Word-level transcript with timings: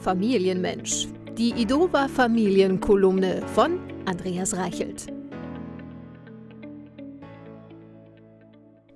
Familienmensch. 0.00 1.08
Die 1.36 1.50
Idova 1.50 2.06
Familienkolumne 2.06 3.42
von 3.54 3.80
Andreas 4.04 4.56
Reichelt. 4.56 5.06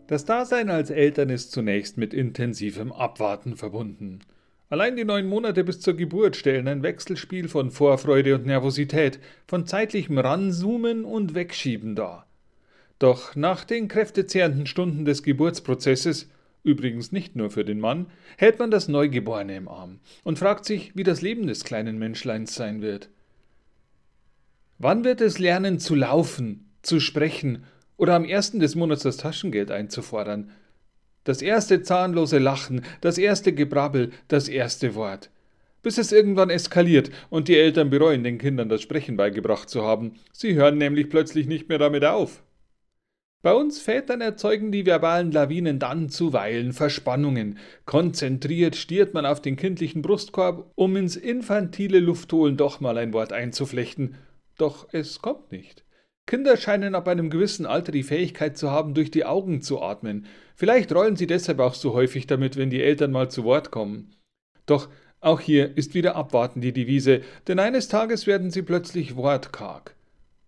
Das 0.06 0.24
Dasein 0.24 0.70
als 0.70 0.90
Eltern 0.90 1.28
ist 1.30 1.50
zunächst 1.50 1.98
mit 1.98 2.14
intensivem 2.14 2.92
Abwarten 2.92 3.56
verbunden. 3.56 4.20
Allein 4.68 4.96
die 4.96 5.04
neun 5.04 5.26
Monate 5.26 5.64
bis 5.64 5.80
zur 5.80 5.94
Geburt 5.94 6.36
stellen 6.36 6.68
ein 6.68 6.84
Wechselspiel 6.84 7.48
von 7.48 7.70
Vorfreude 7.70 8.36
und 8.36 8.46
Nervosität, 8.46 9.18
von 9.48 9.66
zeitlichem 9.66 10.18
Ranzoomen 10.18 11.04
und 11.04 11.34
Wegschieben 11.34 11.96
dar. 11.96 12.26
Doch 13.00 13.34
nach 13.34 13.64
den 13.64 13.88
kräftezehrenden 13.88 14.66
Stunden 14.66 15.04
des 15.04 15.24
Geburtsprozesses 15.24 16.30
übrigens 16.64 17.12
nicht 17.12 17.36
nur 17.36 17.50
für 17.50 17.64
den 17.64 17.80
Mann, 17.80 18.06
hält 18.36 18.58
man 18.58 18.70
das 18.70 18.88
Neugeborene 18.88 19.56
im 19.56 19.68
Arm 19.68 20.00
und 20.24 20.38
fragt 20.38 20.64
sich, 20.64 20.96
wie 20.96 21.02
das 21.02 21.22
Leben 21.22 21.46
des 21.46 21.64
kleinen 21.64 21.98
Menschleins 21.98 22.54
sein 22.54 22.82
wird. 22.82 23.08
Wann 24.78 25.04
wird 25.04 25.20
es 25.20 25.38
lernen 25.38 25.78
zu 25.78 25.94
laufen, 25.94 26.70
zu 26.82 26.98
sprechen 26.98 27.64
oder 27.96 28.14
am 28.14 28.24
ersten 28.24 28.58
des 28.58 28.74
Monats 28.74 29.02
das 29.02 29.16
Taschengeld 29.16 29.70
einzufordern? 29.70 30.50
Das 31.24 31.40
erste 31.40 31.82
zahnlose 31.82 32.38
Lachen, 32.38 32.82
das 33.00 33.16
erste 33.16 33.52
Gebrabbel, 33.52 34.10
das 34.26 34.48
erste 34.48 34.96
Wort. 34.96 35.30
Bis 35.82 35.98
es 35.98 36.10
irgendwann 36.10 36.50
eskaliert 36.50 37.10
und 37.30 37.48
die 37.48 37.56
Eltern 37.56 37.90
bereuen, 37.90 38.24
den 38.24 38.38
Kindern 38.38 38.68
das 38.68 38.82
Sprechen 38.82 39.16
beigebracht 39.16 39.68
zu 39.68 39.82
haben. 39.84 40.14
Sie 40.32 40.54
hören 40.54 40.78
nämlich 40.78 41.10
plötzlich 41.10 41.46
nicht 41.46 41.68
mehr 41.68 41.78
damit 41.78 42.04
auf. 42.04 42.42
Bei 43.42 43.52
uns 43.54 43.82
Vätern 43.82 44.20
erzeugen 44.20 44.70
die 44.70 44.86
verbalen 44.86 45.32
Lawinen 45.32 45.80
dann 45.80 46.08
zuweilen 46.08 46.72
Verspannungen. 46.72 47.58
Konzentriert 47.86 48.76
stiert 48.76 49.14
man 49.14 49.26
auf 49.26 49.42
den 49.42 49.56
kindlichen 49.56 50.00
Brustkorb, 50.00 50.70
um 50.76 50.94
ins 50.94 51.16
infantile 51.16 51.98
Luftholen 51.98 52.56
doch 52.56 52.78
mal 52.78 52.96
ein 52.98 53.12
Wort 53.12 53.32
einzuflechten. 53.32 54.14
Doch 54.58 54.86
es 54.92 55.20
kommt 55.20 55.50
nicht. 55.50 55.84
Kinder 56.24 56.56
scheinen 56.56 56.94
ab 56.94 57.08
einem 57.08 57.30
gewissen 57.30 57.66
Alter 57.66 57.90
die 57.90 58.04
Fähigkeit 58.04 58.56
zu 58.56 58.70
haben, 58.70 58.94
durch 58.94 59.10
die 59.10 59.24
Augen 59.24 59.60
zu 59.60 59.82
atmen. 59.82 60.26
Vielleicht 60.54 60.94
rollen 60.94 61.16
sie 61.16 61.26
deshalb 61.26 61.58
auch 61.58 61.74
so 61.74 61.94
häufig 61.94 62.28
damit, 62.28 62.56
wenn 62.56 62.70
die 62.70 62.80
Eltern 62.80 63.10
mal 63.10 63.28
zu 63.28 63.42
Wort 63.42 63.72
kommen. 63.72 64.14
Doch 64.66 64.88
auch 65.18 65.40
hier 65.40 65.76
ist 65.76 65.94
wieder 65.94 66.14
abwarten 66.14 66.60
die 66.60 66.72
Devise, 66.72 67.22
denn 67.48 67.58
eines 67.58 67.88
Tages 67.88 68.28
werden 68.28 68.52
sie 68.52 68.62
plötzlich 68.62 69.16
wortkarg. 69.16 69.96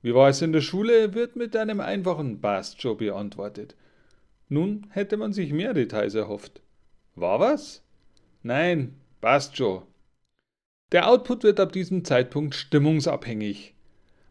Wie 0.04 0.14
war 0.14 0.28
es 0.28 0.42
in 0.42 0.52
der 0.52 0.60
Schule, 0.60 1.14
wird 1.14 1.34
mit 1.34 1.56
einem 1.56 1.80
einfachen 1.80 2.42
Bastjo 2.42 2.94
beantwortet. 2.94 3.74
Nun 4.50 4.86
hätte 4.90 5.16
man 5.16 5.32
sich 5.32 5.50
mehr 5.50 5.72
Details 5.72 6.14
erhofft. 6.14 6.60
War 7.14 7.40
was? 7.40 7.82
Nein, 8.42 8.96
Bastjo. 9.22 9.86
Der 10.92 11.08
Output 11.08 11.42
wird 11.42 11.58
ab 11.58 11.72
diesem 11.72 12.04
Zeitpunkt 12.04 12.54
stimmungsabhängig. 12.54 13.72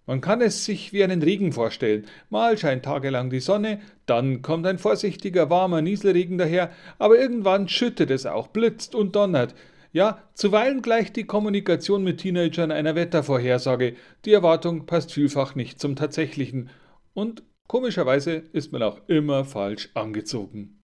Man 0.05 0.21
kann 0.21 0.41
es 0.41 0.63
sich 0.63 0.93
wie 0.93 1.03
einen 1.03 1.23
Regen 1.23 1.52
vorstellen. 1.53 2.05
Mal 2.30 2.55
scheint 2.59 2.85
tagelang 2.85 3.31
die 3.31 3.39
Sonne, 3.39 3.81
dann 4.05 4.43
kommt 4.43 4.67
ein 4.67 4.77
vorsichtiger, 4.77 5.49
warmer 5.49 5.81
Nieselregen 5.81 6.37
daher, 6.37 6.69
aber 6.99 7.17
irgendwann 7.17 7.67
schüttet 7.67 8.11
es 8.11 8.27
auch, 8.27 8.45
blitzt 8.49 8.93
und 8.93 9.15
donnert. 9.15 9.55
Ja, 9.94 10.27
zuweilen 10.33 10.81
gleicht 10.81 11.16
die 11.17 11.25
Kommunikation 11.25 12.03
mit 12.03 12.22
Teenagern 12.22 12.72
einer 12.72 12.95
Wettervorhersage. 12.95 13.95
Die 14.25 14.33
Erwartung 14.33 14.88
passt 14.88 15.13
vielfach 15.13 15.53
nicht 15.53 15.80
zum 15.80 15.95
Tatsächlichen. 15.95 16.72
Und 17.13 17.44
komischerweise 17.67 18.31
ist 18.53 18.71
man 18.71 18.81
auch 18.81 19.02
immer 19.08 19.45
falsch 19.45 19.91
angezogen. 19.94 20.83